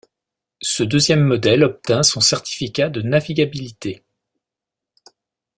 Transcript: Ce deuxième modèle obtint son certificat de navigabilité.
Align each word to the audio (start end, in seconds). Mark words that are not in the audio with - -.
Ce 0.63 0.81
deuxième 0.81 1.23
modèle 1.23 1.63
obtint 1.63 2.01
son 2.01 2.21
certificat 2.21 2.89
de 2.89 3.03
navigabilité. 3.03 4.01